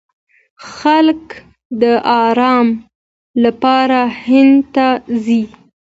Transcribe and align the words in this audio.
خلک 0.73 1.21
د 1.81 1.83
ارام 2.23 2.67
لپاره 3.43 3.99
هند 4.25 4.57
ته 4.75 4.87
ځي. 5.23 5.41